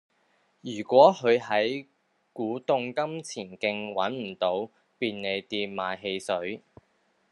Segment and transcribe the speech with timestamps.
[0.61, 1.85] 如果佢喺
[2.33, 6.63] 古洞金錢徑搵唔到便利店買汽水